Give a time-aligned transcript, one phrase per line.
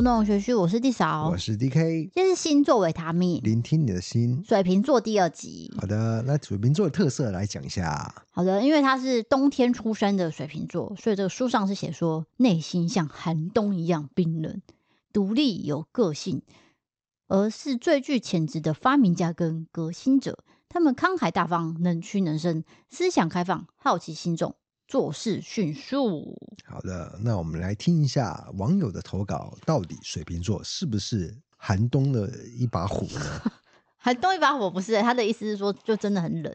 [0.00, 4.42] 故弄玄虚，我是地嫂，我是 DK，这是星座维他命，聆听你的心。
[4.48, 8.24] 水瓶座第二集，好的，那水瓶座的特色来讲一下。
[8.30, 14.62] 好的，因为他是冬天出生的水瓶座，所以这个书上是写说，内心像寒冬一样冰冷，
[15.12, 16.40] 独立有个性，
[17.28, 20.38] 而是最具潜质的发明家跟革新者。
[20.70, 24.54] 他们慷慨大方，能屈能伸，思想开放，好奇心重。
[24.90, 26.36] 做事迅速。
[26.64, 33.52] 好的，那我们来听一下网友的投稿，到底水瓶座是不是寒冬的一把火呢？
[33.96, 36.52] 寒冬一把火不是，他的意思是说，就真的很冷。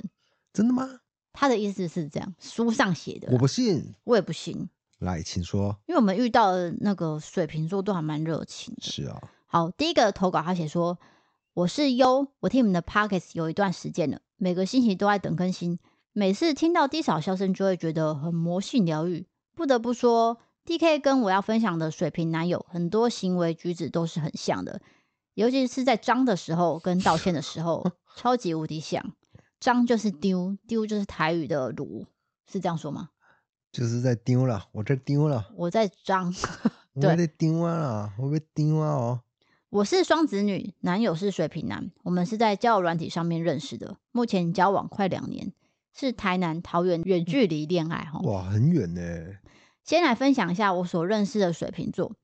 [0.51, 0.99] 真的吗？
[1.31, 3.29] 他的意思是这样，书上写的。
[3.31, 4.67] 我不信，我也不信。
[4.99, 5.79] 来，请说。
[5.87, 8.81] 因为我们遇到的那个水瓶座都还蛮热情的。
[8.81, 9.17] 是啊。
[9.45, 10.99] 好，第一个投稿他写说
[11.55, 15.79] ：“我是优，我听你们的 Pocket 有一段时间了，每个星期都在等更新。”
[16.17, 19.27] 每次听到低嫂笑声，就会觉得很魔性疗愈。
[19.53, 24.79] 不得不说，DK 跟我要分享的水瓶男友很多行为举止都是很像的，
[25.33, 29.11] 尤其是在脏的时候跟道歉的时候， 超级无敌像。
[29.59, 32.05] 脏就是丢，丢就是台语的卤，
[32.49, 33.09] 是这样说吗？
[33.73, 36.33] 就是在丢了，我这丢了，我在脏，
[36.95, 39.21] 我在丢啊，我被丢啊哦。
[39.69, 45.51] 我是双子女，男友是水瓶男，我们是在交友软体上面认识的，目前交往快两年。
[45.97, 49.01] 是台南桃园远距离恋爱哈，哇，很远呢。
[49.83, 52.15] 先来分享一下我所认识的水瓶座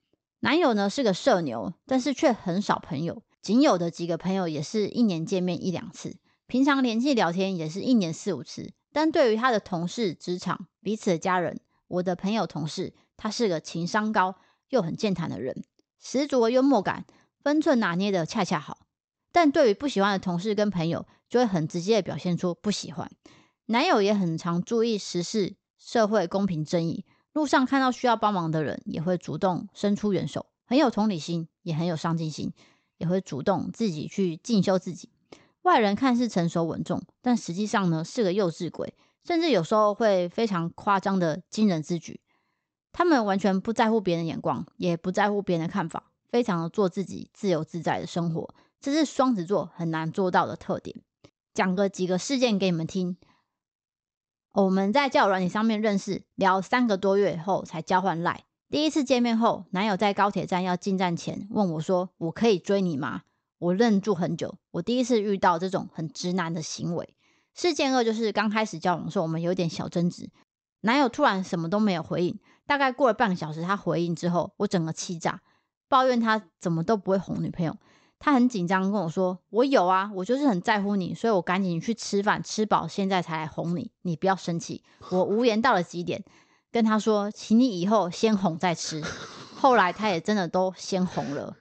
[0.41, 8.73] 男友呢，是个社牛，但是却很少朋友，仅有的几个朋友也是一年见面一两次，平常联系聊天也是一年四五次。
[8.91, 14.35] 但对于他的同事、职场、彼此的家人，我的朋友同事，他是个情商高
[14.69, 15.63] 又很健谈的人，
[15.97, 17.05] 十足的幽默感，
[17.41, 18.79] 分寸拿捏的恰恰好。
[19.31, 23.09] 但对于不喜欢的同事跟朋友，就会很直接的表现出不喜欢。
[23.71, 32.51] 男友也很常注意时事、社会公平正义，路上看到需要帮忙的人，也会主动伸出援手，很有同理心，也很有上进心，
[32.97, 35.07] 也会主动自己去进修自己。
[35.61, 38.93] 外人看似成熟稳重，但实际上呢，是个幼稚鬼，
[39.23, 42.19] 甚至有时候会非常夸张的惊人之举。
[42.91, 48.53] 他们完全不在乎别人的眼光，也不在乎别人的看法，非常的做自己，自由自在的生活。
[48.81, 50.97] 这是双子座很难做到的特点。
[51.53, 53.15] 讲个几个事件给你们听。
[54.53, 58.43] 我们在交友软体上面认识，聊三个多月后才交换赖。
[58.69, 63.21] 第一次见面后，男友在高铁站要进站前问我说：“我可以追你吗？”
[63.59, 64.55] 我愣住很久。
[64.71, 67.15] 我第一次遇到这种很直男的行为。
[67.53, 70.29] 事件二就是刚开始交往的时候，我们有点小争执，
[70.81, 72.37] 男友突然什么都没有回应。
[72.65, 75.41] 大概过了半个小时，他回应之后，我整个气炸，
[75.87, 77.77] 抱怨他怎么都不会哄女朋友。
[78.23, 86.23] 他很紧张，跟我说：“我有啊，我就是很在乎你，所以我赶紧去吃饭，吃饱现在才来哄你，你不要生气。”我无言到了极点，
[86.71, 89.03] 跟他说：“请你以后先哄再吃。”
[89.57, 91.57] 后来他也真的都先哄了，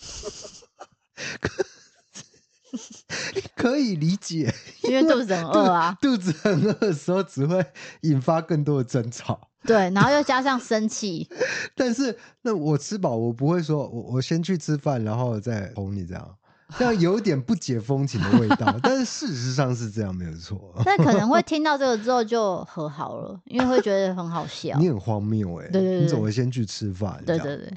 [3.54, 4.52] 可以理解，
[4.84, 7.64] 因为肚子很饿啊，肚子很饿的时候只会
[8.02, 9.47] 引发更多的争吵。
[9.66, 11.28] 对，然后又加上生气，
[11.74, 16.36] 但是那我吃饱，我不会说我我先去吃饭，然后再哄你这样，
[16.78, 18.78] 这样有点不解风情的味道。
[18.82, 20.72] 但是事实上是这样，没有错。
[20.84, 24.78] 但可能会听到这个之后就和好了，因为会觉得很好笑。
[24.78, 27.20] 你很荒谬哎、欸，对对对，你怎么会先去吃饭？
[27.26, 27.72] 对对对。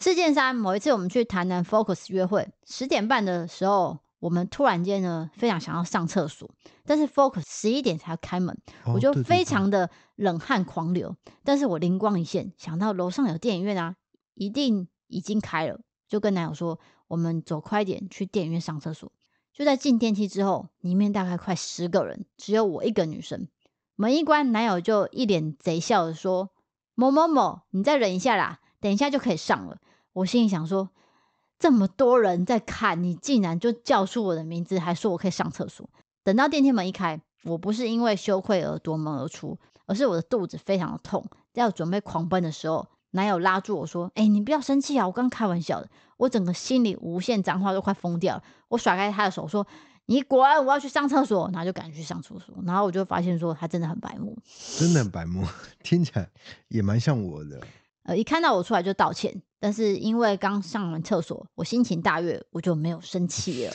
[0.00, 3.98] 事件三，某一次我们去台南 Focus 约会，十点半的时候。
[4.20, 6.50] 我们突然间呢，非常想要上厕所，
[6.84, 11.10] 但是 Focus 十一点才要开门，哦、我就非常的冷汗狂流。
[11.24, 13.94] 对对对，但是我灵光一现，想到楼上有电影院啊，
[14.34, 19.12] 一定已经开了，就跟男友说：“我们走快点去电影院上厕所。”
[19.54, 23.46] 就在进电梯之后，里面大概快十个人，只有我一个女生。
[23.94, 26.50] 门一关，男友就一脸贼笑的说
[26.96, 29.78] ：“某某某，你再忍一下啦，等一下就可以上了。”
[30.12, 30.90] 我心里想说。
[31.58, 35.88] 这么多人在看，你竟然就叫出我的名字，还说我可以上厕所。
[36.22, 45.88] 等到电梯门一开，我不是因为羞愧而夺门而出，而是我的肚子非常的痛，在我准备狂奔的时候，男友拉住我说：“哎、你不要生气啊，我刚开玩笑的。”
[46.18, 48.42] 我整个心里无限脏话都快疯掉了。
[48.68, 49.66] 我甩开他的手说
[50.06, 52.54] ：“你滚，我要去上厕所。”然后就赶紧去上厕所。
[52.66, 54.36] 然后我就发现说他真的很白目，
[54.78, 55.44] 真的很白目，
[55.82, 56.28] 听起来
[56.68, 57.60] 也蛮像我的。
[58.08, 63.74] 呃，一看到我出来就道歉，但是因为刚上完厕所，我心情大悦，我就没有生气了。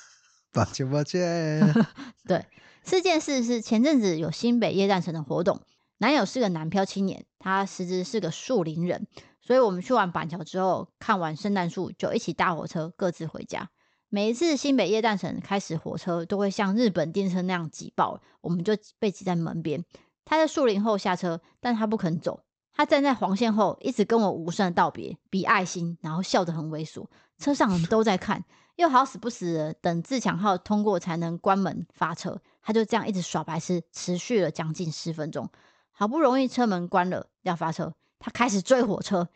[0.54, 1.60] 抱歉，抱歉。
[2.26, 2.46] 对，
[2.82, 5.60] 四件事是前阵子有新北夜战城的活动，
[5.98, 9.06] 男友是个南漂青年，他实质是个树林人，
[9.42, 13.68] 所以我们去完板桥之后，看完圣诞树就一起搭火车各自回家。
[14.08, 19.84] 每一次新北夜战城开始，火车都会像日本电车那样挤爆，我们就被挤在门边。
[20.24, 22.43] 他在树林后下车，但他不肯走。
[22.74, 27.06] 他站在黄线后，一直跟我无声的道别，比爱心，然后笑得很猥琐。
[27.38, 28.44] 车上人都在看，
[28.76, 32.40] 又好死不死的等自强号通过才能关门发车。
[32.62, 35.48] 他就这样一直耍白痴，持续了将近十分钟。
[35.92, 39.28] 好不容易车门关了，要发车，他开始追火车。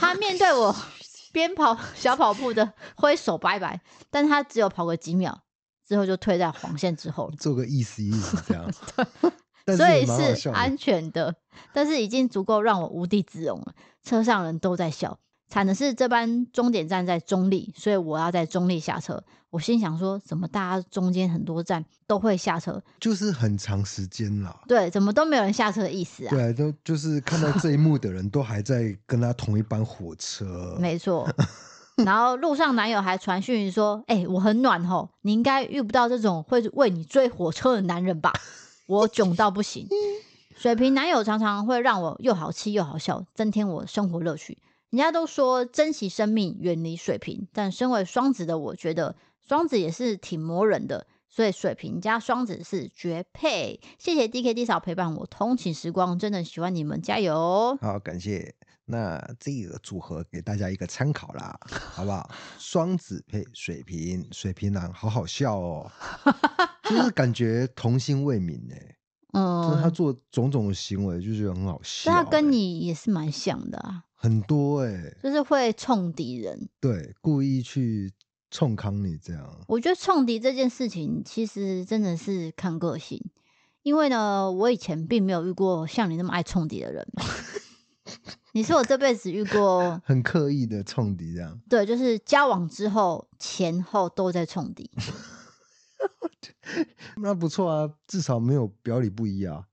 [0.00, 0.74] 他面对我，
[1.32, 3.80] 边跑小跑步的挥手拜拜，
[4.10, 5.42] 但他只有跑个几秒，
[5.86, 8.68] 之后就退在黄线之后，做个意思意思这样。
[8.96, 9.06] 对，
[9.76, 11.34] 所以是安全的，
[11.72, 13.74] 但是已经足够让我无地自容了。
[14.02, 15.18] 车上人都在笑。
[15.46, 19.22] 惨的是这班终点站在中立，所以我要在中立下车。
[19.50, 24.58] 我心想说，怎么大家中间很多站都会下车，就是很长时间啦。
[24.66, 26.30] 对，怎么都没有人下车的意思啊？
[26.30, 30.76] 对，都就是看到这一幕的人都还在跟他同一班火车。
[30.80, 31.28] 没错。
[32.04, 38.32] 然后路上男友还传讯说：“哎、欸，我很暖吼，你应该遇不到这种会为你追火车的男人吧？”
[38.86, 39.88] 我囧到不行。
[40.56, 44.58] 水瓶男友常常会让我又好气又好笑，增添我生活乐趣。
[44.90, 49.16] 人家都说珍惜生命，远离水瓶，但身为双子的我觉得
[49.46, 53.80] 双子也是挺磨人的，所以水瓶加双子是绝配。
[53.98, 57.76] 谢谢 DKD 嫂陪伴我通勤时光，真的喜欢你们，加油！
[57.80, 58.54] 好，感谢。
[58.86, 62.30] 那这个组合给大家一个参考啦，好不好？
[62.58, 65.90] 双子配水瓶，水瓶男好好笑哦，
[66.82, 68.96] 就是感觉童心未泯呢、 欸，
[69.32, 74.04] 嗯，就是他做种种行为就觉得很好笑、欸，他跟你也是蛮像的啊。
[74.14, 78.12] 很多哎、欸，就是会冲敌人，对，故意去
[78.50, 79.60] 冲康你这样。
[79.66, 83.22] 我觉得冲敌这件事情其实真的是看个性，
[83.82, 87.06] 因为呢，我以前并没有遇过像你那么爱冲敌的人。
[88.52, 91.60] 你是我这辈子遇过 很刻意的冲敌这样。
[91.68, 94.90] 对，就是交往之后前后都在冲敌。
[97.16, 99.64] 那不错啊，至少没有表里不一啊。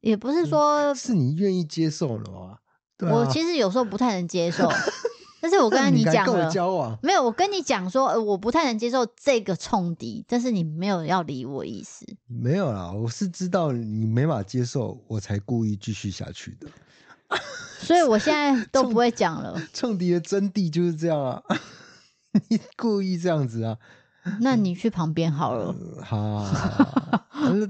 [0.00, 2.58] 也不是说是你愿意接受了吗？
[2.98, 4.68] 啊、我其实有时候不太能接受，
[5.40, 16.68] 但是我刚才你讲了，没有，我跟你讲说，呃，我不太能接受这个冲敌，但是你没有要理我意思，没有啦，我是知道你没法接受，我才故意继续下去的，
[17.80, 19.60] 所以我现在都不会讲了。
[19.72, 21.42] 冲敌的真谛就是这样啊，
[22.48, 23.78] 你故意这样子啊，
[24.40, 26.46] 那你去旁边好了，嗯、好。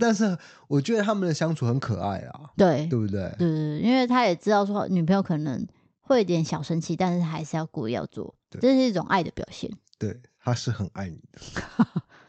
[0.00, 3.32] 但是我觉得他们的相处很可爱啊，对，对不对？
[3.38, 5.66] 对，因为他也知道说女朋友可能
[6.00, 9.70] 会有点小生气，但是还是要故意要做，这是一种爱的表现。
[9.98, 11.40] 对，他是很爱你的。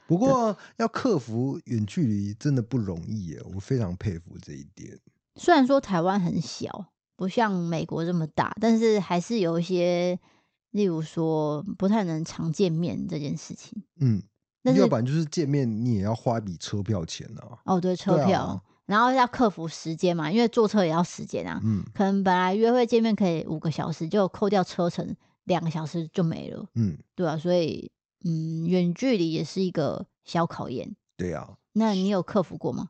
[0.05, 4.99] 不过要克服远距离真的不容易耶，我非常佩服这一点。
[5.35, 6.87] 虽然说台湾很小，
[7.19, 10.17] 不像美国这么大，但是还是有一些，
[10.71, 13.83] 例如说不太能常见面这件事情。
[13.99, 14.23] 嗯。
[14.63, 17.59] 要不然就是见面，你也要花一笔车票钱啊。
[17.65, 21.59] 哦，对，车票，啊、然后要克服时间嘛，因为坐车也要时间啊。
[21.63, 26.65] 嗯，可能本来约会见面可以五个小时，就扣掉车程，两个小时就没了。
[26.75, 27.91] 嗯，对啊，所以
[28.23, 30.95] 嗯，远距离也是一个小考验。
[31.17, 32.89] 对啊，那你有克服过吗？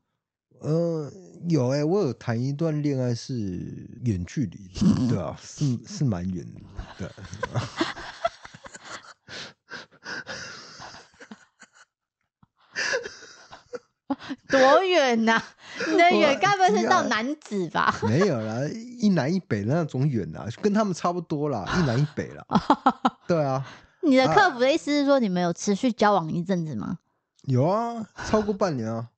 [0.60, 1.12] 呃，
[1.48, 3.34] 有哎、欸，我有谈一段恋爱是
[4.04, 4.70] 远距离，
[5.08, 6.60] 对啊，是是蛮远的。
[6.98, 7.10] 对。
[14.50, 15.44] 多远呐、啊？
[15.88, 17.96] 你的远该不会是到南子吧？
[18.04, 18.62] 没有啦，
[19.00, 22.46] 一南一北的那种远啊，跟他们差不多啦，一南一北啦。
[23.28, 23.66] 对啊。
[24.02, 26.98] 你的客服的意思是说，你们有持续交往一阵子吗？
[27.44, 29.10] 有啊，超过半年啊。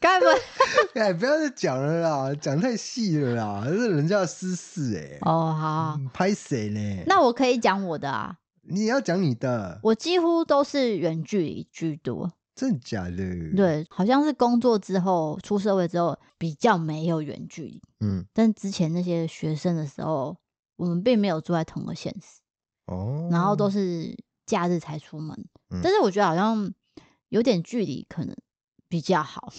[0.00, 1.00] 该不会？
[1.00, 5.18] 哎，不要再讲了啦，讲太细了啦，这是人家的私事哎、欸。
[5.22, 7.04] 哦，好，拍谁呢？
[7.06, 8.36] 那我可以讲我的啊。
[8.62, 13.16] 你要讲你的，我几乎都是远距离居多，真的假的？
[13.56, 20.36] 对，好像是工作之后出社会之后比较没有远距离，嗯，但之前那些学生的时候，
[20.76, 22.41] 我们并没有住在同个县市，
[22.92, 25.36] 哦，然后都是假日才出门，
[25.70, 26.72] 嗯，但是我觉得好像
[27.30, 28.36] 有点距离可能
[28.88, 29.52] 比较好，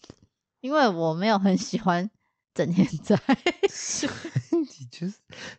[0.60, 2.10] 因为我没有很喜欢
[2.54, 3.20] 整天在，
[4.50, 5.14] 你就是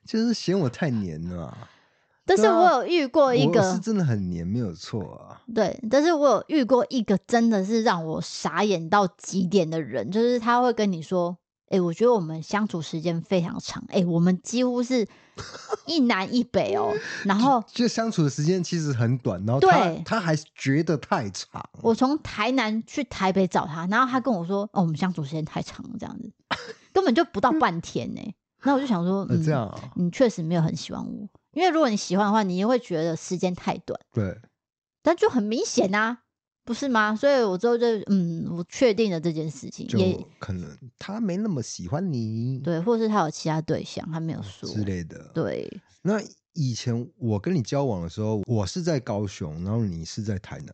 [0.05, 1.55] 就是嫌我太黏了。
[2.25, 5.41] 但是我有遇过一个，我是真的很黏，没有错啊。
[5.55, 11.35] 对，但是我有遇过一个真的是让我傻眼到极点的人，就是他会跟你说
[11.69, 15.07] ：“哎、欸，我觉得我们相处时间非常长，哎、欸，我们几乎是
[15.85, 16.93] 一南一北哦。
[17.25, 21.63] ”然后就，就相处的时间其实很短，然后他对他还觉得太长。
[21.81, 26.31] 我从台南去台北找他，然后他跟我说：“哦，我们相处时间太长了，这样子
[26.91, 28.21] 根本就不到半天呢。”
[28.63, 33.99] 那我就想说：“嗯，这样啊、你确实没有很喜欢我。”因为如果你喜欢的话，你也会觉得时间太短。
[34.11, 34.37] 对，
[35.01, 36.19] 但就很明显啊，
[36.69, 37.15] 不是吗？
[37.15, 45.31] 所以我之后就嗯，我确定了这件事情，就也可能他没那么喜欢你，对，或是他有其他对象，他没有说之类的。
[45.33, 46.21] 对，那
[46.53, 50.67] 以前我跟你交往的时候，我是在高雄，然后你是在台南，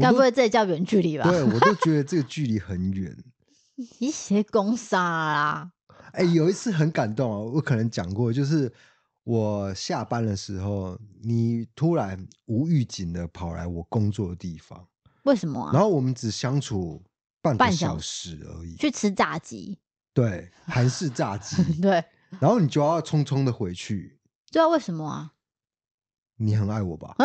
[0.00, 1.24] 该不会这也叫远距离吧？
[1.24, 3.14] 对，我都觉得这个 距离很远。
[4.00, 5.72] 你写公杀啦！
[6.12, 8.72] 哎、欸，有一次很感动啊，我可能讲过，就是
[9.24, 14.86] 我下班的时候，你突然无预警的跑来我工作的地方，
[15.22, 15.70] 为什么啊？
[15.72, 17.02] 然后我们只相处
[17.40, 19.78] 半个小时而已，去吃炸鸡，
[20.12, 22.04] 对，韩式炸鸡， 对，
[22.40, 24.18] 然后你就要匆匆的回去，
[24.50, 25.32] 知道为什么啊？
[26.36, 27.14] 你很爱我吧？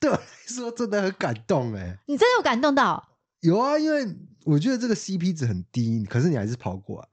[0.00, 3.08] 对我来说真的很感动哎、欸，你真的有感动到？
[3.40, 7.08] 有啊，因为我觉得这个 CP 值很低，可是你还是跑过来。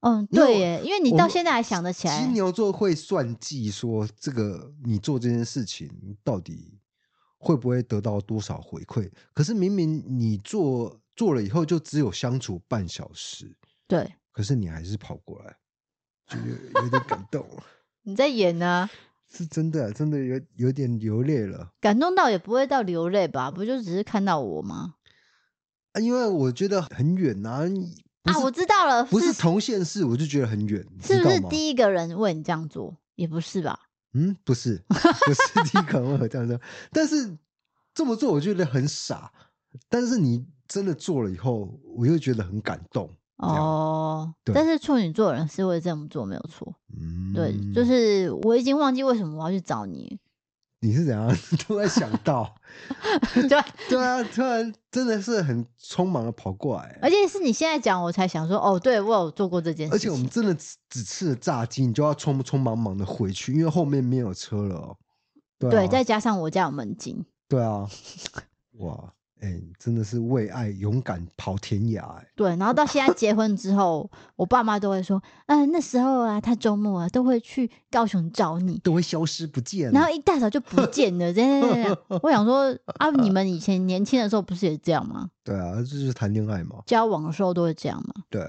[0.00, 2.22] 嗯，对耶，因为你到现在还想得起来。
[2.22, 5.90] 金牛座会算计说，这个你做这件事情
[6.22, 6.78] 到底
[7.44, 9.10] 会不会得到多少回馈？
[9.34, 13.54] 可是明明你做做了以后，就只有相处半小时。
[13.86, 15.54] 对，可是你还是跑过来，
[16.26, 17.46] 就有有点感动。
[18.02, 18.90] 你在演呢、啊？
[19.30, 21.70] 是真的，真的有有点流泪了。
[21.80, 23.50] 感动到也不会到流泪吧？
[23.50, 24.94] 不就只是看到我吗？
[25.92, 27.64] 啊，因为我觉得很远啊！
[28.22, 32.96] 啊，我知道了，不是同县市，我就觉得很远，是不是第一个人为你这样做？
[33.16, 33.83] 也不是吧？
[34.14, 36.58] 嗯，不是，不是第一个人为我这样说，
[36.90, 37.36] 但是
[37.92, 39.30] 这么做我觉得很傻。
[39.88, 43.10] 但是你真的做了以后，我又觉得很感动。
[43.38, 46.72] 哦，但是处女座人是会这么做，没有错。
[46.96, 50.20] 嗯，对，就是我已经忘记为什么我要去找你。
[50.84, 52.54] 你是怎样 突然想到？
[53.34, 53.48] 对
[53.88, 59.94] 对啊，突然真的是很匆忙的跑过来，而且是你现在讲，我才想说哦，对我有做过这件事。
[59.94, 64.96] 而且我们真的只只吃了炸鸡，你就要匆匆忙忙的回去，因为后面没有车了哦。
[65.58, 67.24] 对啊，对，再加上我家有门禁。
[67.48, 67.88] 对啊，
[68.78, 69.14] 哇。
[69.44, 72.28] 哎、欸，真的是为爱勇敢跑天涯哎、欸！
[72.34, 81.26] 对，然后到现在结婚之后，我爸妈都会说，嗯、呃，那时候啊，他周末啊都会去高雄找你，都会消失不见，然后一大早就不见了。
[82.22, 85.28] 我想说啊，你们以前年轻的时候不是也这样吗？
[85.44, 88.14] 对啊，就是谈恋爱嘛，交往的时候都会这样嘛。
[88.30, 88.42] 对，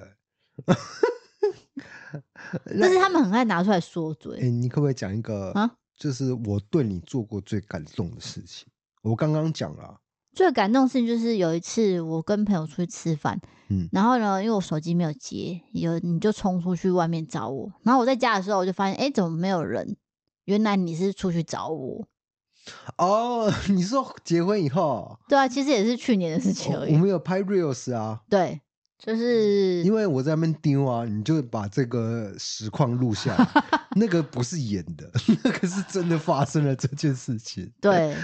[2.80, 4.38] 但是他们很爱拿出来说嘴。
[4.38, 5.70] 哎、欸，你可不可以讲一个啊？
[5.98, 8.66] 就是我对你做过最感动的事情。
[9.02, 10.00] 我刚刚讲了。
[10.36, 13.40] 最感动的事情就是有一次我跟朋友出去吃饭，
[13.70, 19.96] 嗯，然后呢，因为我手机没有接，有你就冲出去外面找我，然后我在家的时候我就发现，哎，怎么没有人？
[20.44, 22.06] 原来你是出去找我。
[22.98, 25.18] 哦， 你说结婚以后？
[25.30, 26.94] 对啊，其实也是去年的事情而已。
[26.94, 28.22] 我们有拍 reels 啊。
[28.30, 28.60] 对。
[28.98, 33.64] 就是因为我在那边丢啊，你就把这个实况录下来，
[33.96, 35.12] 那个不是演的，
[35.44, 37.72] 那个是真的发生了这件事情。
[37.82, 38.16] 对，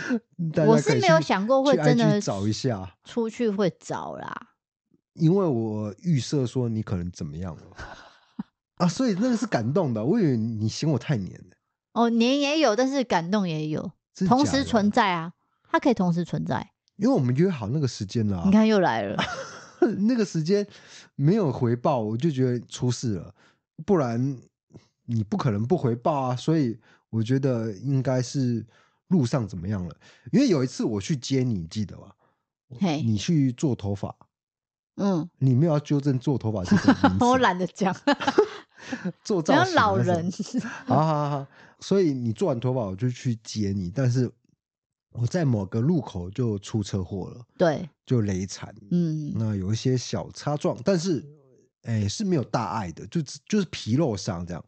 [0.65, 4.33] 我是没有想过会真的找一下，出去会找啦。
[5.13, 7.63] 因为我预设说你可能怎么样了
[8.77, 10.03] 啊，所以那个是感动的。
[10.03, 11.57] 我以为你嫌我太黏了。
[11.93, 13.91] 哦，黏也有，但是感动也有，
[14.25, 15.33] 同时存在啊，
[15.69, 16.71] 它可以同时存在。
[16.95, 19.21] 因为我们约好那个时间了，你看又来了。
[20.07, 20.65] 那个时间
[21.15, 23.33] 没有回报，我就觉得出事了。
[23.85, 24.37] 不然
[25.05, 26.35] 你不可能不回报啊！
[26.35, 26.77] 所以
[27.09, 28.63] 我觉得应该是
[29.07, 29.95] 路上怎么样了？
[30.31, 32.15] 因为有一次我去接你，记得吧？
[32.79, 34.15] 嘿，你去做头发，
[34.97, 37.95] 嗯，你没有要纠正做头发是什么，我懒得讲。
[39.23, 40.31] 做造型，老人。
[40.85, 41.47] 好好好，
[41.79, 44.31] 所以你做完头发，我就去接你，但是。
[45.11, 51.23] 我在某个路口就出车祸了，对，就雷惨，嗯，那有一些小擦撞，但是，
[51.83, 54.65] 哎，是没有大碍的，就就是皮肉伤这样。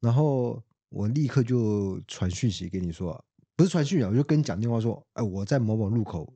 [0.00, 6.30] 然后我立刻就传讯息给你说，不是传讯息，我就跟你讲电话说，哎，我在某某路口，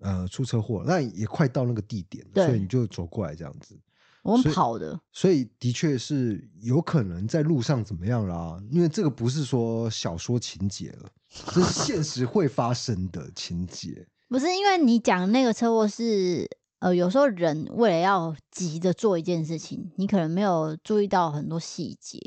[0.00, 3.76] 呃，出车祸，那也快到那个地点，所以你就走过来这样子。
[4.22, 8.56] 我们跑的，所以的确是有可能在路上怎么样啦？
[8.70, 11.08] 因为这个不是说小说情节了，
[11.52, 14.06] 这是现实会发生的情节。
[14.28, 16.48] 不是因为你讲那个车祸是
[16.78, 22.18] 呃，有时候人为了要急着做一件事情，你可能没有注意到很多细节，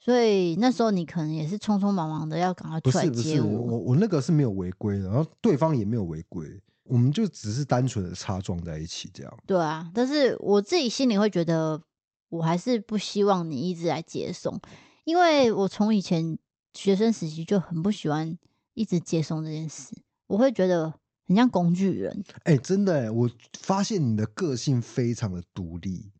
[0.00, 3.46] 所以那时候你可能也是匆匆忙忙的要赶快出来接我。
[3.46, 6.48] 我我那个是没有违规的，然后对方也没有违规。
[6.84, 9.38] 我们就只是单纯的擦撞在一起这样。
[9.46, 11.82] 对啊，但是我自己心里会觉得，
[12.28, 14.60] 我还是不希望你一直来接送，
[15.04, 16.38] 因为我从以前
[16.74, 18.38] 学生时期就很不喜欢
[18.74, 20.92] 一直接送这件事，我会觉得
[21.26, 22.24] 很像工具人。
[22.44, 26.12] 哎、欸，真的，我发现你的个性非常的独立，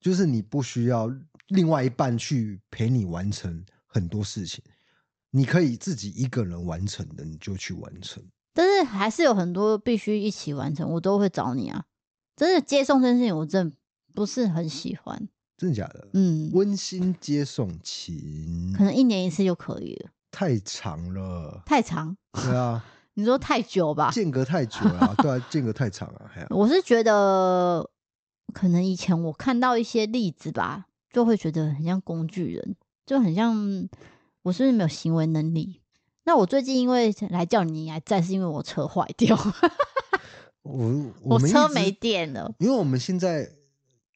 [0.00, 1.10] 就是你不需要
[1.48, 4.62] 另外一半去陪你完成很多事情，
[5.30, 8.22] 你可以自己一个人完成的，你就去完成。
[8.54, 11.84] 但是还是有很多必须一起完成，我都会找你啊。
[12.36, 13.76] 真的接送这件事情，我真的
[14.14, 15.28] 不是很喜欢。
[15.56, 16.08] 真的假的？
[16.14, 20.10] 嗯，温馨接送情，可能一年一次就可以了。
[20.30, 22.16] 太长了，太长。
[22.32, 22.84] 对啊，
[23.14, 24.10] 你说太久吧？
[24.14, 26.30] 间隔太久了，对啊，间隔太长了。
[26.50, 27.88] 我是觉得，
[28.52, 32.74] 可能以前我看到一些例子吧，就会觉得很像工具人，
[33.06, 33.88] 就很像
[34.42, 35.82] 我是不是没有行为能力？
[36.24, 39.36] 那我最近因为来叫你还在，是因为我车坏掉。
[40.62, 40.88] 我
[41.22, 43.48] 我，我车没电了，因为我们现在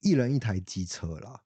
[0.01, 1.41] 一人一台机车啦。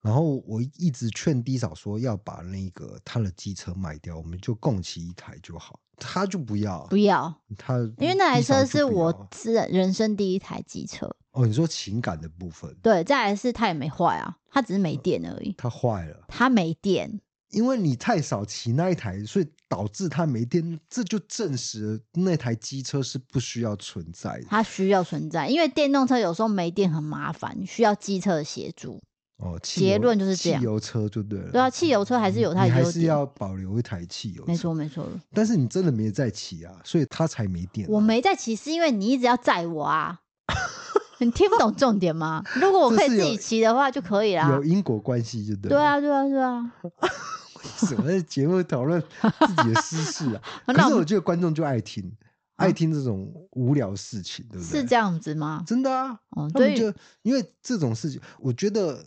[0.00, 5.80] 然后我一直劝低嫂说要把那个他的机车卖掉，我们就共骑一台就好。
[5.98, 11.14] 他就不要，不要他，因为那台车是我是人生第一台机车。
[11.32, 15.52] 哦，你说情感的部分，对，再来是他也没坏啊，他只是没电而已。
[15.58, 17.20] 他坏了，他没电。
[17.56, 24.44] 因为你太少骑那一台，所以导致它没电，这就证实了那台机车是不需要存在的。
[24.50, 29.00] 它需要存在，因为电动车有时候没电很麻烦，需要机车的协助。
[29.38, 30.60] 哦，结论就是这样。
[30.60, 31.50] 汽油车就对了。
[31.50, 32.84] 对啊，汽油车还是有它的优点。
[32.84, 34.52] 还是要保留一台汽油车。
[34.52, 35.06] 没错，没错。
[35.32, 37.90] 但是你真的没在骑啊，所以它才没电啊。
[37.90, 40.20] 我没在骑，是因为你一直要载我啊。
[41.20, 42.42] 你听不懂重点吗？
[42.60, 44.50] 如果我可以自己骑的话，就可以啦。
[44.50, 45.70] 有因果关系，就对。
[45.70, 46.72] 对啊，对啊，对啊。
[47.66, 50.42] 为什么在节目讨论 自己的私事啊？
[50.66, 52.10] 可是我觉得观众就爱听，
[52.56, 54.80] 爱听这种无聊事情，对不对？
[54.80, 55.62] 是这样子吗？
[55.66, 56.18] 真的啊。
[56.30, 56.92] 哦，他们就
[57.22, 59.04] 因为这种事情，我觉得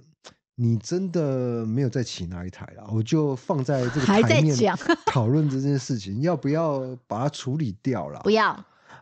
[0.56, 4.56] 你真的没有再骑那一台了，我就放在这个台面
[5.06, 8.20] 讨论这件事情，要不要把它处理掉了？
[8.22, 8.51] 不要。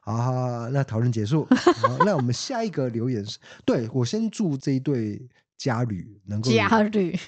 [0.01, 1.45] 啊，那讨论结束。
[1.81, 7.19] 好，那我们下一个留言是，对，我先祝这一对家侣能够家侣，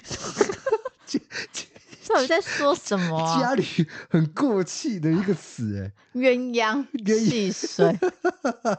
[2.12, 3.38] 到底在说什么啊？
[3.40, 3.64] 家里
[4.08, 6.84] 很过气的一个词，哎，鸳鸯
[7.18, 7.96] 戏水，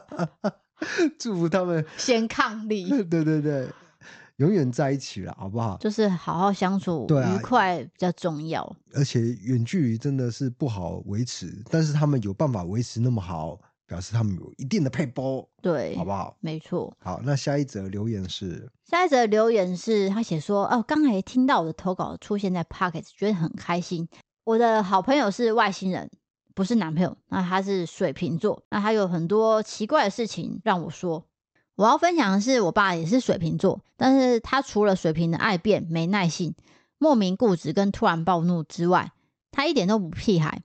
[1.18, 3.68] 祝福他们先抗力， 对对对，
[4.36, 5.78] 永远在一起了，好不好？
[5.78, 8.76] 就是好好相处，对啊，愉快比较重要。
[8.94, 13.58] 而且远距离真的是不好维持，但是他们有办法维持那么好。
[13.92, 16.34] 表示他们有一定的配播，对，好不好？
[16.40, 16.90] 没错。
[16.98, 24.08] 好，那下一则留言是，下一则留言是他写说，哦，刚才听到我的投稿出现在 Pocket，觉得很开心。
[24.44, 26.10] 我的好朋友是外星人，
[26.54, 27.18] 不是男朋友。
[27.28, 31.26] 那他是水瓶座，那他有很多奇怪的事情让我说。
[31.76, 36.54] 我要分享的是，我爸也是水瓶座，但是他除了水瓶的爱变、没耐性、
[36.96, 39.12] 莫名固执跟突然暴怒之外，
[39.50, 40.62] 他一点都不屁孩。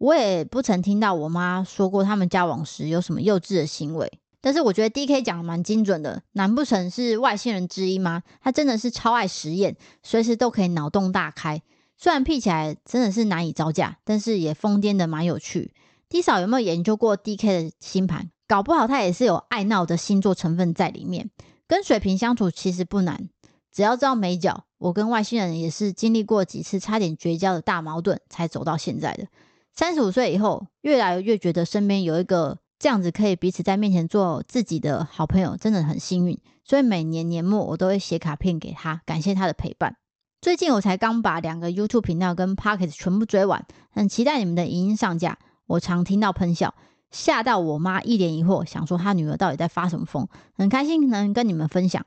[0.00, 4.10] 我也不曾听到我妈说过他们交往时有什么幼稚的行为，
[4.40, 8.22] 但是我觉得 DK 讲的蛮精准的，难不成是外星人之一吗？
[8.40, 11.60] 他真的是超爱实验，随时都可以脑洞大开。
[11.98, 15.74] 虽然 P 起来真的是难以招架，但是也疯癫的蛮有趣。
[16.08, 18.30] D 嫂有没有研究过 DK 的星盘？
[18.48, 21.28] 搞不好他也是有爱闹的星座成分在里面。
[21.66, 23.28] 跟水瓶相处其实不难，
[23.70, 24.64] 只要知道眉角。
[24.78, 29.26] 我跟外星人也是经历过几次差点绝交的大矛盾，才走到现在的。
[29.72, 36.38] 三十五岁以后，越来越觉得身边有一个这样子可以彼此在面前做自己的好朋友，真的很幸运。
[36.64, 39.96] 所以每年年末我都会写卡片给他，感谢他的陪伴。
[40.40, 45.38] 最近我才刚把两个 YouTube 频道跟 Podcast 全部追完，很期待你们的影音上架。
[45.66, 46.74] 我常听到喷笑，
[47.10, 50.28] 吓到我妈一脸疑惑，想说她女儿到底在发什么疯。
[50.54, 52.04] 很开心能跟你们分享。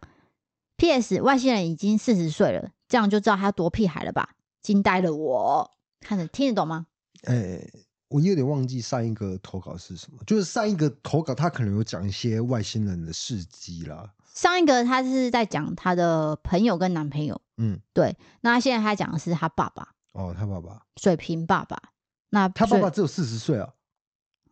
[0.77, 1.21] P.S.
[1.21, 4.29] 外星人已经四十岁了，这样就知道他多屁孩了吧？
[4.61, 6.87] 惊呆了我，看着听得懂吗？
[7.23, 7.73] 哎、欸，
[8.09, 14.13] 我有点忘记上一个投稿是什么，就是上一个投稿他可能有讲一些外星人的事迹啦。
[14.33, 18.17] 上一个他是在讲他的朋友跟男朋友，嗯，对。
[18.41, 21.81] 那他现在他讲的是他爸爸，哦，他爸爸，水瓶爸爸。
[22.29, 23.73] 那他爸爸只有四十岁啊？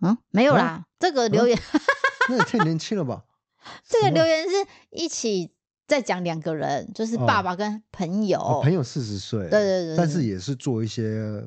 [0.01, 0.63] 嗯，没有啦。
[0.63, 1.81] 啊、这个留言、啊、
[2.29, 3.25] 那也太年轻了吧？
[3.87, 5.53] 这个留言是一起。
[5.91, 11.03] 再讲两个人，就是爸爸跟朋友，哦哦、朋友四十岁，对对，对但是也是做一些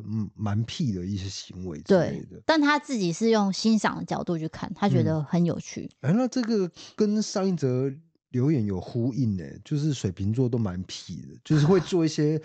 [0.06, 2.42] 嗯蛮屁的一些行为之类的。
[2.44, 5.90] 但他自己是用欣赏的角度去看，他觉得很有趣。
[6.02, 7.90] 哎、嗯，那这个跟上一则
[8.32, 12.38] 留言有呼应呢，就是水瓶座都蛮屁的，就是会 做一些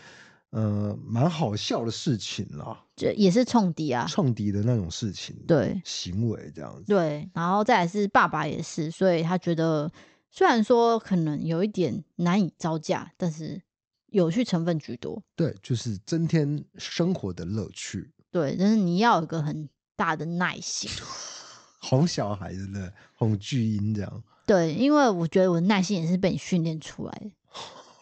[0.52, 6.86] 呃蛮好笑的事情啦，就也是冲敌啊，冲敌的那种事情，对行为这样子。
[6.88, 9.92] 对，然后再来是爸爸也是，所以他觉得。
[10.32, 13.62] 虽然说可能有一点难以招架，但是
[14.08, 15.22] 有趣成分居多。
[15.36, 18.12] 对，就是增添生活的乐趣。
[18.32, 20.90] 对，但是你要有一个很大的耐心，
[21.82, 24.24] 哄小孩子的哄巨婴这样。
[24.46, 27.32] 对，因为我觉得我的耐心也是被你训练出来的。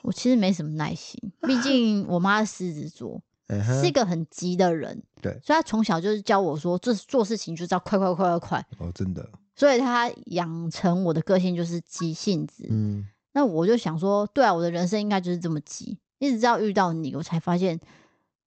[0.03, 3.21] 我其实没什么耐心，毕竟我妈是狮子座，
[3.81, 5.03] 是一个很急的人。
[5.21, 8.67] 对，所以她从小就是教我说，做做事情就是要快快快快快。
[8.77, 9.29] 哦，真的。
[9.57, 12.65] 所以他养成我的个性就是急性子。
[12.69, 17.79] 嗯，那我就想说，对啊，我的人生应该就是这么急，一直到遇到你，我才发现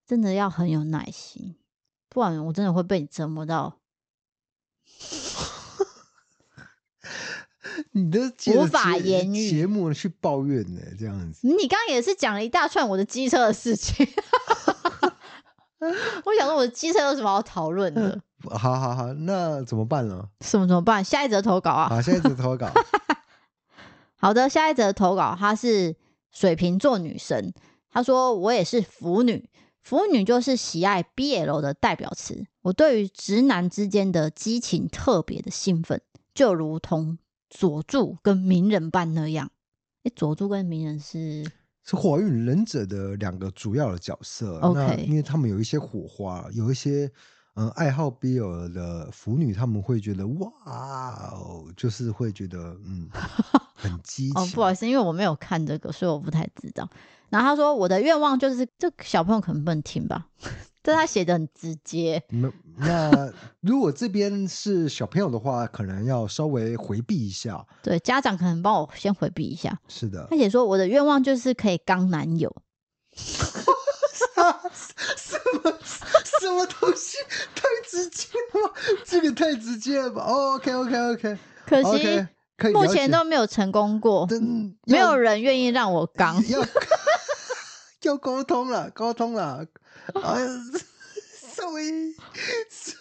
[0.06, 1.56] 真的要很有耐心，
[2.08, 3.76] 不然我真的会被你折磨到。
[7.92, 11.46] 你的无法言语节目去抱怨呢、欸，这样子。
[11.46, 14.06] 你刚刚也是讲了一大串我的机车的事情。
[15.80, 18.20] 我想说，我的机车有什么好讨论的？
[18.48, 20.28] 好好好，那怎么办呢？
[20.40, 21.04] 什么怎么办？
[21.04, 21.88] 下一则投稿啊！
[21.88, 22.70] 好，下一则投稿。
[24.16, 25.94] 好的，下一则投稿，她是
[26.30, 27.52] 水瓶座女生。
[27.90, 29.48] 她说：“我也是腐女，
[29.82, 32.46] 腐女就是喜爱 BL 的代表词。
[32.62, 36.00] 我对于直男之间的激情特别的兴奋，
[36.32, 37.18] 就如同
[37.50, 39.50] 佐助跟鸣人般那样。
[40.04, 41.44] 诶，佐助跟鸣人是
[41.84, 44.58] 是火影忍者的两个主要的角色。
[44.60, 47.10] OK，因为他们有一些火花，有一些。”
[47.60, 50.50] 嗯，爱好 BL 的腐女，他们会觉得哇
[51.30, 53.06] 哦，就是会觉得嗯
[53.74, 54.42] 很激 情。
[54.42, 56.88] 哦，不好意思，因为我没有看这个，所以我不太知道。
[57.28, 60.26] 然后他说，我的愿望就是，这小朋友可能不能听吧，
[60.82, 62.22] 这他写的很直接。
[62.30, 67.62] 那那 如果这边是小朋友的话，可能要稍微回避一下。
[67.82, 69.78] 对，家长可能帮我先回避一下。
[69.86, 72.50] 是的，他写说，我的愿望就是可以刚男友。
[75.16, 75.78] 什么
[76.40, 77.18] 什么东西？
[77.54, 78.74] 太直接了吧，
[79.04, 80.22] 这个太直接了吧。
[80.22, 81.88] Oh, OK OK OK，可惜
[82.58, 84.26] ，okay, 目前都没有成功过，
[84.84, 86.42] 没有人愿意让我刚。
[86.48, 86.64] 要
[88.02, 89.66] 要沟通了，沟通了。
[90.14, 90.46] 哎呀，
[91.54, 92.94] 稍微什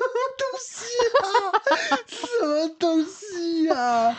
[0.00, 0.84] 么东西
[1.20, 1.22] 啊？
[2.06, 4.16] 什么东西啊？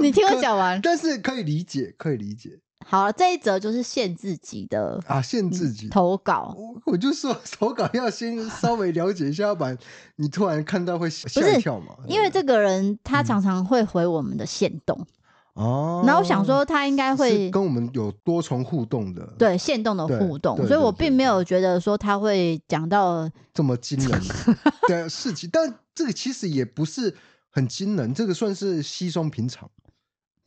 [0.00, 2.58] 你听我讲完，但是可以理解，可以理解。
[2.90, 6.54] 好，这一则就是限制级的啊，限制级投稿。
[6.56, 9.76] 我我就说投稿要先 稍微了解一下，要不然
[10.16, 11.94] 你突然看到会吓一跳嘛。
[12.06, 15.06] 因为这个人他常常会回我们的限动
[15.52, 24.20] 哦，然后我想说他应该会跟我们有多重互动的，对限动的互动，所以我并没有觉得说他会讲到 这么惊人
[24.88, 27.14] 的 事情，但这个其实也不是
[27.50, 29.68] 很惊人，这个算是稀松平常，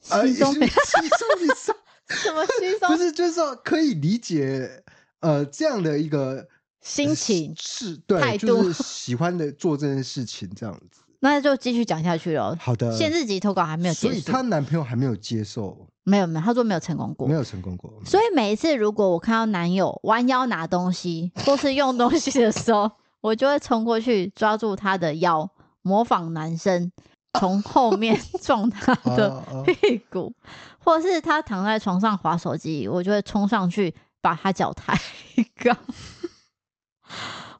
[0.01, 1.75] 稀松平稀松平常。
[2.11, 2.89] 什么轻松？
[2.89, 4.83] 不是，就是说可以理解，
[5.21, 6.47] 呃，这样的一个
[6.81, 11.01] 心情是对，就是喜欢的做这件事情这样子。
[11.23, 12.57] 那就继续讲下去了。
[12.59, 17.93] 好的，限制级投稿还没有结束，所以她男朋友还没有接受，没有没有，她说没有成功过，没有成功过。
[18.05, 25.47] 所以每一次如果我看到男友弯腰拿东西或是用东西的时候，我就会冲过去抓住他的腰，
[25.83, 26.91] 模仿男生。
[27.39, 30.33] 从后面 撞他的屁股，
[30.79, 34.97] 或是他躺在床上划手机，我就会冲上去把他脚抬
[35.63, 35.75] 高，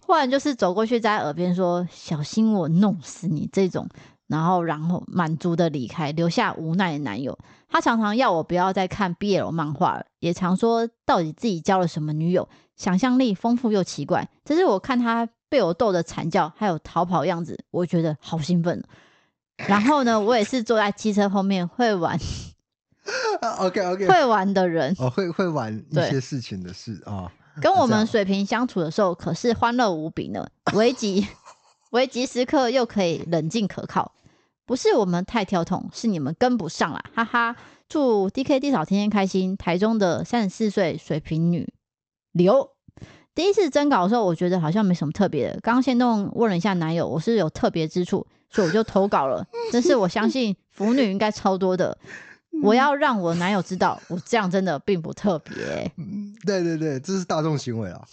[0.05, 3.88] 或者就是走过去在耳边说：“小心我弄死你。”这种，
[4.27, 7.38] 然后然后满足的离开，留下无奈的男友。
[7.69, 14.27] 他常常要我不要再看 BL 漫画了，也常说到底自己交了什么女友，想象力丰富又奇怪。
[14.43, 18.84] 只是我看他被我逗得惨叫，还有逃跑样子，我觉得好兴奋。
[19.67, 22.19] 然后呢，我也是坐在机车后面会玩
[23.60, 27.13] ，OK OK，会玩的人哦，会会玩一些事情的事啊。
[27.13, 30.47] 哦、跟我们水瓶相处的时候，可是欢乐无比呢。
[30.74, 31.28] 危急
[31.91, 34.13] 危急时刻又可以冷静可靠，
[34.65, 37.56] 不是我们太跳痛，是你们跟不上啦，哈哈。
[37.89, 39.58] 祝 DK 嫂天天开心。
[39.58, 41.74] 台中的三十四岁水瓶女
[42.32, 42.70] 刘，
[43.34, 45.60] 第一次征稿的时候，我觉得好像没什么特别的。
[45.62, 48.26] 刚刚先弄问了一下男友，我是有特别之处。
[48.54, 51.98] 所以我就投稿了， 但是我相信腐女应该超多的。
[52.62, 55.89] 我要让我男友知道，我这样真的并不特别。
[55.96, 58.06] 嗯，对对对，这是大众行为啊。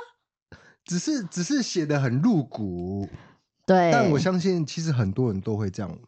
[0.86, 3.06] 只是只是写的很露骨，
[3.66, 3.92] 对。
[3.92, 5.98] 但我相信，其实很多人都会这样，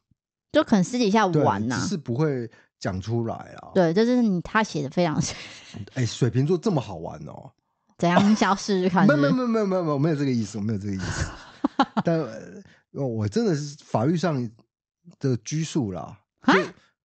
[0.50, 3.72] 就可能私底下玩呐、啊，只是不会讲出来啊。
[3.74, 5.22] 对，这就是你他写的非常。
[5.92, 7.50] 哎、欸，水瓶座这么好玩哦？
[8.04, 8.30] 怎样？
[8.30, 9.20] 你想要试试看是是？
[9.20, 11.30] 没有没有没有没有没有没有这个意思，我没有这个意思。
[12.04, 12.20] 但。
[12.96, 14.48] 哦，我真的是法律上
[15.18, 16.54] 的拘束啦，啊，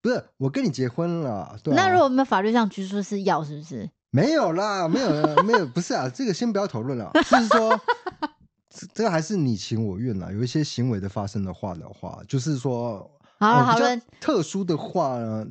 [0.04, 3.90] 不是我跟你结婚了，对啊，那如果没有法律上拘束是要是不是？
[4.12, 7.82] 没有啦，没有啦， 没有，不是啊，这个先不要讨论了，就是说，
[8.94, 10.32] 这个还是你情我愿啦。
[10.32, 13.10] 有一些行为的发生的话的话，就是说，
[13.40, 15.48] 好了好了，特殊的话呢，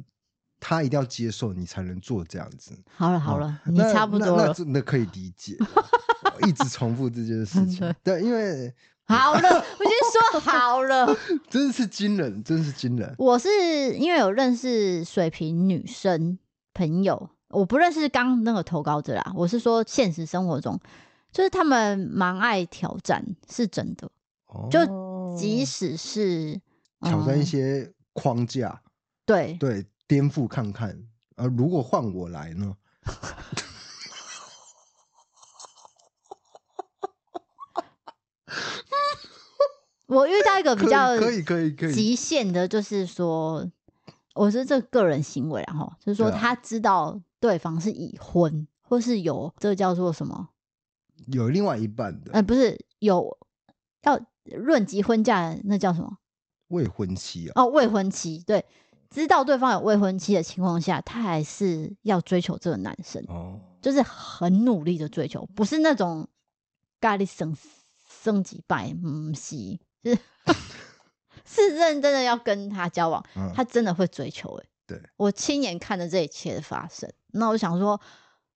[0.60, 2.72] 他一定要接受你才能做这样子。
[2.94, 5.56] 好了好了，啊，你差不多了那真的可以理解，
[6.46, 8.74] 一直重复这件事情， 对，因为。
[9.10, 11.16] 好了， 我已经说好了，
[11.48, 13.14] 真是惊人，真是惊人。
[13.16, 13.48] 我是
[13.94, 16.38] 因为有认识水瓶女生
[16.74, 20.78] 朋友，我不认识刚那个投稿者啦，我是说现实生活中，
[21.32, 24.10] 就是他们蛮爱挑战，是真的。
[24.48, 24.78] 哦、就
[25.38, 26.60] 即使是
[27.00, 28.90] 挑战一些框架，嗯、
[29.24, 31.04] 对对，颠覆看看。
[31.36, 32.76] 呃，如果换我来呢？
[40.06, 43.70] 我遇到一个比较可以可以可以极限的，就是说，
[44.34, 50.48] 我是这个人行为，然后就是说，他知道对方是已婚，或是有这个叫做什么，
[51.26, 53.38] 有另外一半的，呃，不是有
[54.02, 56.16] 要论及婚嫁，那叫什么？
[56.68, 57.52] 未婚妻啊？
[57.62, 58.64] 哦，未婚妻，对，
[59.10, 66.28] 知道对方有未婚妻的情况下，他还是要追求这个男生，哦，就是很努力的追求，不是那种
[67.00, 67.56] 咖喱升
[68.08, 69.78] 升级拜，嗯，是。
[70.02, 70.20] 就是
[71.44, 74.68] 是认真的要跟他交往，嗯、他真的会追求哎、欸。
[74.86, 78.00] 对，我亲眼看着这一切的发生，那我想说，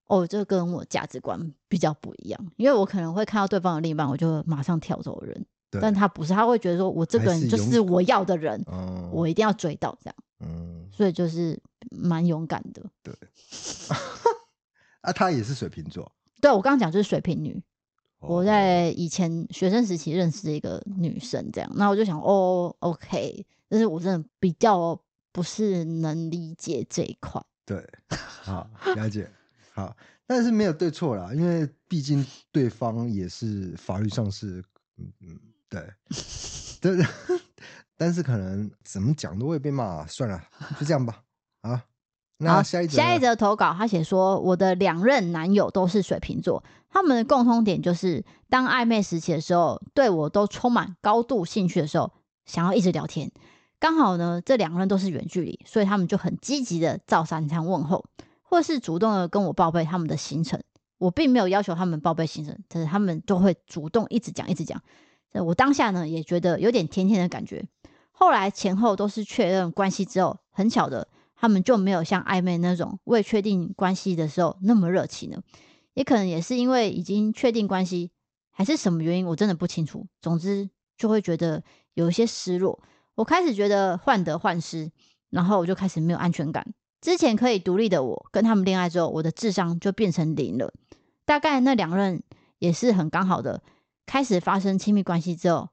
[0.07, 5.45] 哦，这跟我价值观比较不一样，因为我可能会看到对方的另一半，我就马上跳走人。
[5.71, 8.63] 对，但他不是，他会觉得说我这个人就是我要的人，
[9.11, 10.15] 我一定要追到这样。
[10.43, 11.59] 嗯，所以就是
[11.91, 12.83] 蛮勇敢的。
[13.03, 13.15] 对，
[15.01, 16.11] 啊，她也是水瓶座。
[16.41, 17.63] 对，我刚刚讲就是水瓶女。
[18.25, 24.97] 我在以前学生时期认识的一个女生，这样，那我就想，哦，OK，但是我真的比较
[25.33, 27.45] 不是能理解这一块。
[27.67, 27.85] 对，
[28.43, 29.29] 好，了解，
[29.73, 34.63] 好，但是没有对错啦，因为毕竟对方也是法律上是，
[34.99, 35.93] 嗯嗯，对，
[36.81, 37.05] 对，
[37.97, 40.43] 但是可能怎么讲都会被骂，算了，
[40.79, 41.23] 就这样吧，
[41.63, 41.85] 啊。
[42.39, 52.13] 那，下一则，下一则投稿，他写说，我的两任男友都是水瓶座，他们的共通点就是，当暧昧时期的时候，对我都充满高度兴趣的时候，
[52.45, 53.31] 想要一直聊天。
[53.79, 58.05] 刚好呢，这两个人都是远距离，所以他们就很积极的照三餐问候，
[58.43, 60.61] 或是主动的跟我报备他们的行程。
[60.99, 64.83] 我并没有要求他们报备行程，但是他们就会主动一直讲，一直讲。
[65.33, 67.65] 我当下呢，也觉得有点甜甜的感觉。
[68.13, 71.09] 后来前后都是确认关系之后，很巧的。
[71.35, 75.43] 他们就没有像暧昧那种未确定关系的时候那么热情了，
[75.93, 78.13] 也可能也是因为已经确定关系，
[78.53, 80.07] 还是什么原因，我真的不清楚。
[80.21, 82.81] 总之就会觉得有一些失落。
[83.17, 84.93] 我开始觉得患得患失，
[85.31, 86.65] 然后我就开始没有安全感。
[87.01, 90.73] 之前可以独立的我，跟他们恋爱之后，我的智商就变成零了。
[91.25, 92.23] 大概那两任
[92.61, 93.65] 也是很刚好的，
[94.07, 95.71] 开始发生亲密关系之后，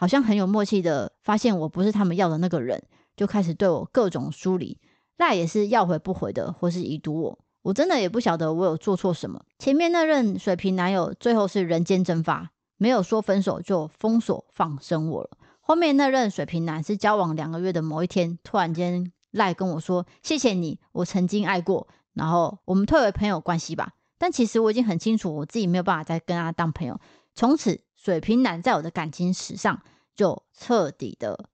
[0.00, 2.82] 好像很有默契的发现我不是他们要的那个人。
[3.18, 4.78] 就开始对我各种疏离，
[5.18, 7.38] 赖也是要回不回的，或是已读我。
[7.60, 9.44] 我真的也不晓得我有做错什么。
[9.58, 15.30] 前面那任水瓶男友最后是人间蒸发，没有说分手就封锁放生我了。
[15.60, 26.98] 后面那任水瓶男是交往两个月的某一天，突然间赖跟我说：“谢谢你，我曾经爱过，然后我们退为朋友关系吧。”但其实我已经很清楚，我自己没有办法再跟他当朋友。
[27.34, 29.82] 从此，水瓶男在我的感情史上
[30.14, 31.50] 就彻底的。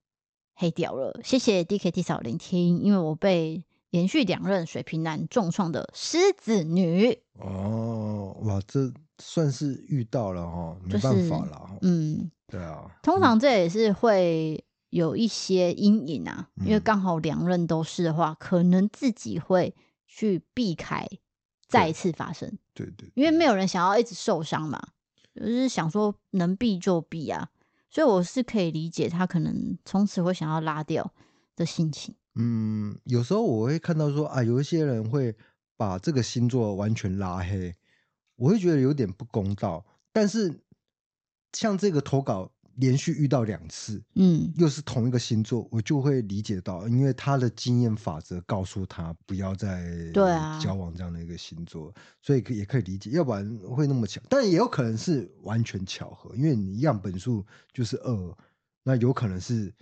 [0.58, 19.74] 黑掉了，谢谢 DKT 嫂聆听，因为我被连续两任水瓶男重创的狮子女哦，哇，这算是遇到了哈，没办法了，就是，嗯，对啊，通常这也是会有一些阴影啊，嗯、因为刚好两任都是的话，可能自己会
[20.06, 21.06] 去避开
[21.68, 24.80] 再一次发生，对对，因为没有人想要一直受伤嘛，
[25.36, 27.50] 就是想说能避就避啊。
[27.88, 31.12] 所以我是可以理解他可能从此会想要拉掉
[31.54, 32.14] 的心情。
[32.34, 35.34] 嗯，有时候我会看到说啊，有一些人会
[35.76, 37.76] 把这个星座完全拉黑，
[38.36, 39.86] 我会觉得有点不公道。
[40.12, 40.62] 但是
[41.52, 42.50] 像这个投稿。
[42.76, 50.24] 连续遇到两次，嗯，又是同一个星座，我就会理解到，因为他的经验法则告诉他不要再对
[50.60, 54.20] 交往这样的一个星座，啊、所以也可以理解，要不然会那么巧。
[54.28, 58.36] 但也有可能是完全巧合，因为你样本数就是二，
[58.82, 59.72] 那有可能是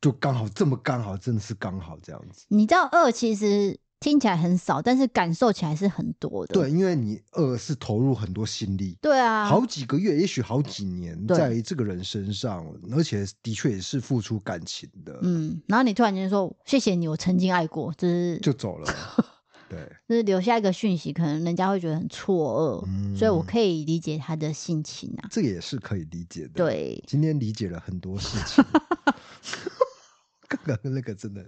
[0.00, 2.44] 就刚好这么刚好，真的是刚好这样子。
[2.48, 3.78] 你知道二其实。
[3.98, 6.54] 听起来很少，但是感受起来是很多的。
[6.54, 15.18] 对，因为你二是投入很多心力，对啊，好几个月，也许好几年，在这个人身上，而且的确也是付出感情的。
[15.22, 18.92] 嗯，然后你突然间说谢谢你，我曾经爱过，就是就走了。
[19.68, 25.26] 对，就是留下一个讯息，可能人家会觉得很错愕，嗯，所以我可以理解他的心情啊。
[25.28, 26.50] 这个也是可以理解的。
[26.54, 28.64] 对，今天理解了很多事情。
[30.46, 31.44] 刚刚那个真的。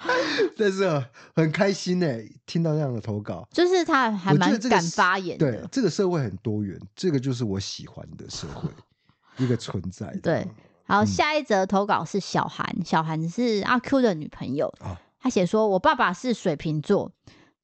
[0.56, 2.06] 但是很开心呢，
[2.46, 5.50] 听到这样的投稿，就是他还蛮敢发言的。
[5.50, 8.70] 对，这个社会很多元，这个就是我喜欢的社会，
[9.44, 10.14] 一个存在。
[10.22, 10.46] 对，
[10.86, 14.72] 好，下一则投稿是小韩，小韩是阿 Q 的女朋友。
[15.20, 17.10] 他写说：“我爸爸是水瓶座，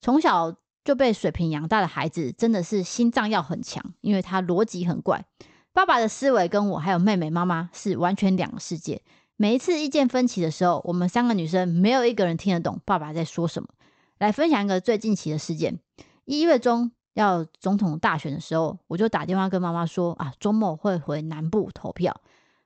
[0.00, 5.24] 从小就被水瓶养大的孩子，真的是心脏要很强，因为他逻辑很怪。
[5.72, 9.02] 爸爸的思维跟我还有妹妹、妈妈是完全两个世界。
[9.36, 13.68] 每一次意见分歧的时候，我们三个女生没有一个人听得懂爸爸在说什么。
[14.18, 15.80] 来分享一个最近期的事件：
[16.24, 22.20] 一月中要总统大选的时候，我就打电话跟妈妈说啊，周末会回南部投票。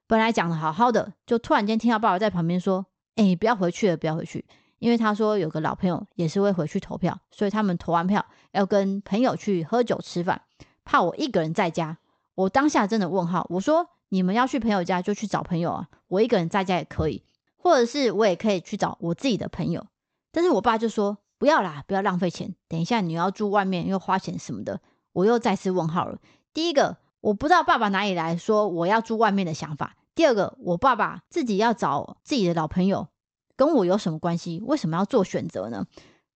[0.07, 2.85] 本来讲的好好的，就突然间听到爸爸在旁边说
[3.17, 4.45] ：“哎，不要回去了，不要回去。”
[4.79, 10.43] 因为他说有个老朋友也是会回去投票，所以他们投完票要跟朋友去喝酒吃饭，
[10.85, 11.99] 怕我一个人在家。
[12.35, 17.23] 我当下真的问号，我说你们要去朋友家就去找朋友啊，我一个人在家也可以，
[17.57, 19.87] 或者是我也可以去找我自己的朋友。
[20.33, 24.81] 但是我爸就说不要啦，不要浪费钱，等一下你要住外面又花钱什么的。
[25.13, 26.19] 我又再次问号了。
[26.53, 33.09] 第一个，我不知道爸爸哪里来说我要住外面的想法；第二个，我爸爸自己要找自己的老朋友。
[33.57, 34.63] 跟我有什么关系？
[34.65, 35.87] 为什么要做选择呢？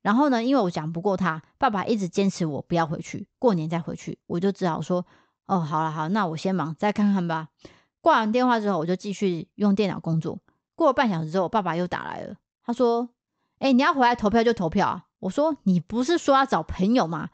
[0.01, 5.07] 然后呢，因为我讲不过他，爸爸一直坚持我不要回去，过年再回去，我就只好说，
[5.47, 7.49] 哦，好了好，那我先忙，再看看吧。
[8.01, 10.39] 挂完电话之后，我就继续用电脑工作。
[10.75, 13.09] 过了半小时之后，我爸爸又打来了，他说
[13.61, 17.29] ：“哎，你要回来投票就投票啊。”我说：“你不是说要找朋友吗？”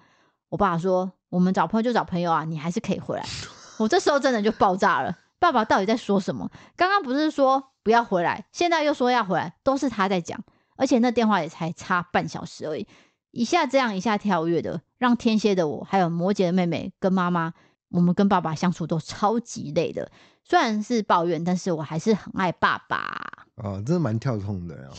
[0.50, 3.24] 我爸爸说：“我们找朋友就找朋友啊，你还是可以回来。
[3.78, 6.50] ”我这时候真的就爆炸了，爸爸到底在说什么？
[6.76, 7.72] 刚刚不是说？
[7.84, 10.38] 不要回来，现在又说要回来，都是他在讲，
[10.76, 12.86] 而且那电话也才差半小时而已，
[13.30, 17.54] 一下这样一下跳跃的，让天蝎的我还有摩羯的妹妹跟妈妈，
[17.90, 20.11] 我们跟爸爸相处都超级累的。
[20.44, 23.44] 虽然是抱怨，但是我还是很爱爸爸。
[23.57, 24.90] 哦，真的蛮跳痛的呀。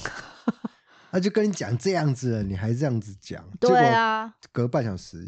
[1.12, 5.26] 他就跟你讲这样子了，你还这样子讲，对啊，隔半小时，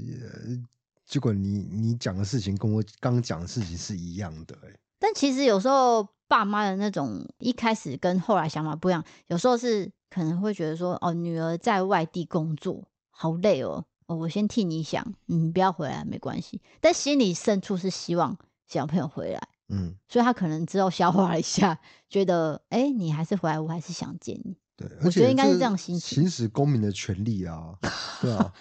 [1.05, 4.55] 结果你你讲的事情跟我刚讲的事情是一样的，
[4.99, 6.07] 但其实有时候。
[6.31, 16.61] 爸妈的那种一开始跟后来想法不一样，有时候是可能会觉得说，哦，女儿在外地工作好累哦，哦，我先替你想，你不要回来没关系。
[16.81, 24.57] 但心里深处是希望小朋友回来，嗯，所以他可能之后消化了一下，觉得，哎，你还是回来，我还是想见你。
[24.75, 27.77] 对，我觉得应该是这样心情，行使公民的权利啊，
[28.21, 28.53] 对啊，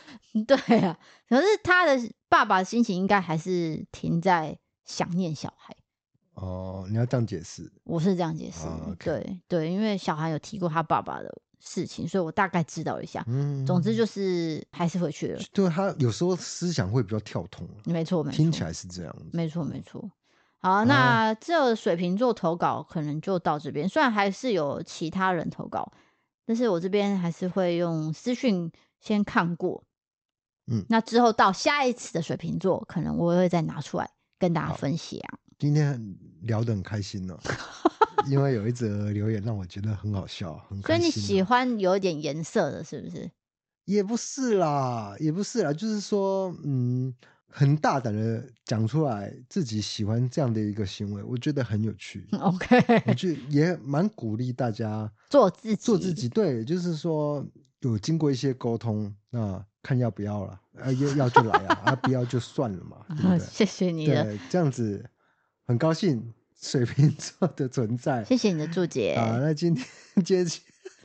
[0.46, 0.96] 对啊。
[1.28, 5.74] 可是他的爸爸的心情应该还是停在想念小孩。
[6.34, 8.60] 哦，你要这样解释，我是这样解释，
[8.98, 13.22] 对对，因为小孩有提过他爸爸的事情，所以我大概知道一下。
[13.28, 15.40] 嗯，总之就是还是回去了。
[15.52, 20.10] 对，他有时候思想会比较跳通，没错没错，听起来是这样子，没错没错。
[20.62, 25.92] 好，那这水瓶座投稿可能就到这边，虽然还是有其他人投稿，
[26.44, 28.70] 但是我这边还是会用私讯
[29.00, 29.84] 先看过。
[30.66, 35.18] 嗯，那之后到下一次的水瓶座，可能我会再拿出来跟大家分享。
[35.58, 37.38] 今天聊得很开心呢，
[38.28, 41.02] 因为有一则留言让我觉得很好笑，很开心。
[41.02, 43.30] 所以你喜欢有一点颜色的，是不是？
[43.84, 47.12] 也不是啦，也不是啦，就是说，嗯，
[47.48, 52.26] 很大胆的讲出来自己喜欢这样的一个行为，我觉得很有趣。
[52.38, 56.28] OK，我就也蛮鼓励大家做自己，做自己。
[56.28, 57.44] 对，就是说
[57.80, 63.38] 有经过一些沟通，那看要不要了，啊，要要就来啊，啊，不要就算了嘛，对不 对？
[63.40, 65.08] 谢谢你的，对，这样子。
[65.66, 69.14] 很高兴水瓶座的存在，谢谢你的注解。
[69.14, 70.46] 啊，那今天今天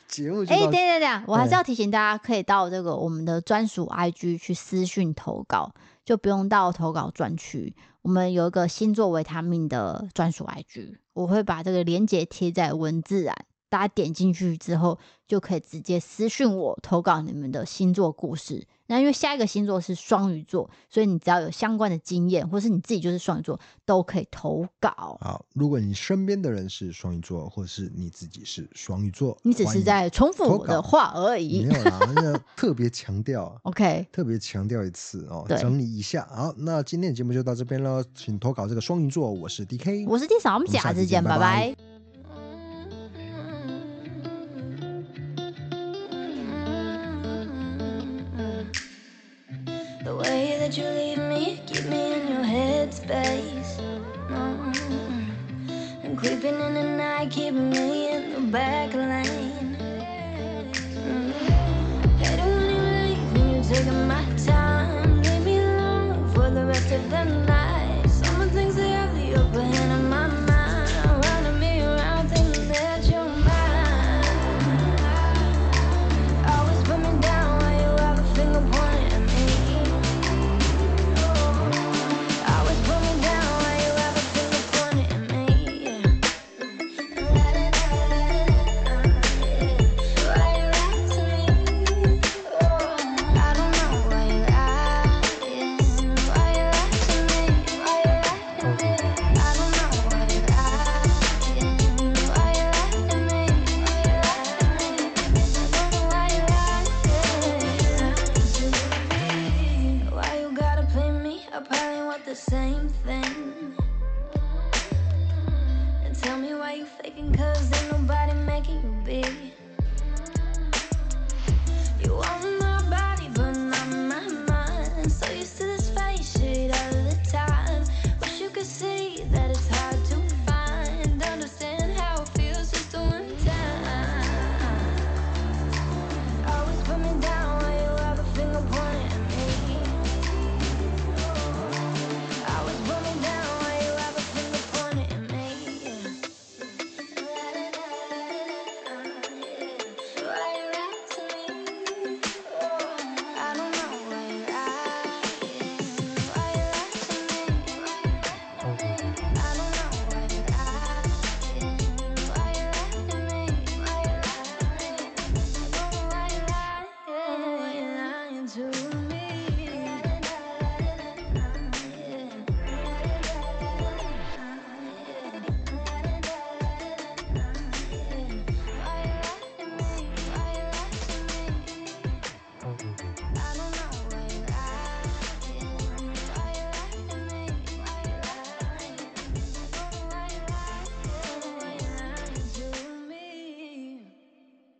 [0.07, 7.73] 节目就哎，等等等，我还是要提醒大家，可以到这个我们的专属 IG 去私讯投稿，就不用到投稿专区。
[8.01, 13.35] 我们有一个星座维他命的专属 IG，我会把这个链接贴在文字栏。
[13.67, 18.67] 大家点进去之后，就可以直接私讯我投稿你们的星座故事。
[18.87, 25.17] 那因为下一个星座是双鱼座，所以你只要有相关的经验，或是你自己就是双鱼座，都可以投稿。
[25.21, 31.65] 好，如果你身边的人是双鱼座，或是你自己是双鱼座，你只是在重复我的话而已。
[31.65, 33.55] 没有啦，那 特别强调。
[33.63, 36.27] OK，特别强调一次哦，整理一下。
[36.31, 39.31] 好，那今天的节目就到这边了，请投稿这个双鱼座。
[39.31, 41.37] 我是 DK，我是 D 嫂，我们下次见，拜拜。
[41.37, 41.84] 拜拜。
[50.15, 53.75] The way that you leave me, keep me in your headspace.
[53.81, 54.29] Mm.
[54.29, 55.75] No.
[56.05, 59.54] I'm creeping in the night, keeping me in the back lane.